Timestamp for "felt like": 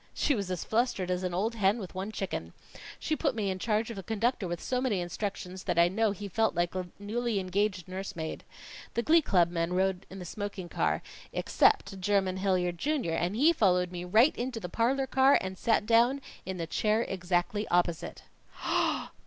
6.27-6.73